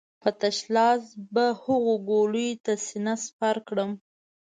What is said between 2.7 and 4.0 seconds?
سينه سپر کړم.